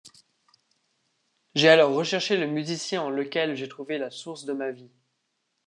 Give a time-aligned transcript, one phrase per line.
[1.53, 4.89] J'ai alors recherché le Musicien en Lequel j'ai trouvé la source de ma vie.